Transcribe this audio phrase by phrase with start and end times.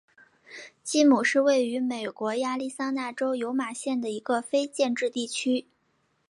[0.81, 5.67] 基姆是位于美国亚利桑那州尤马县的一个非建制地区。